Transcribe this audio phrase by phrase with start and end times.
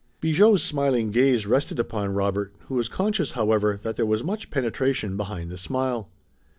[0.19, 5.15] Bigot's smiling gaze rested upon Robert, who was conscious, however, that there was much penetration
[5.15, 6.09] behind the smile.